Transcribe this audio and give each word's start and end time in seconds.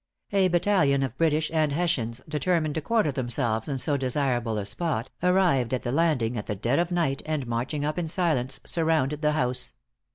A 0.31 0.47
battalion 0.47 1.03
of 1.03 1.15
British 1.15 1.51
and 1.53 1.71
Hessians, 1.73 2.23
determined 2.27 2.73
to 2.73 2.81
quarter 2.81 3.11
themselves 3.11 3.67
in 3.69 3.77
so 3.77 3.97
desirable 3.97 4.57
a 4.57 4.65
spot, 4.65 5.11
arrived 5.21 5.75
at 5.75 5.83
the 5.83 5.91
landing 5.91 6.37
at 6.37 6.47
the 6.47 6.55
dead 6.55 6.79
of 6.79 6.91
night, 6.91 7.21
and 7.23 7.45
marching 7.45 7.85
up 7.85 7.99
in 7.99 8.07
silence, 8.07 8.59
surrounded 8.65 9.21
the 9.21 9.33
house. 9.33 9.73